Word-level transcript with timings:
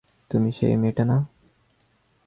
তুমি 0.31 0.49
সেই 0.51 0.75
মেয়েটা 0.77 1.03
না? 1.05 1.17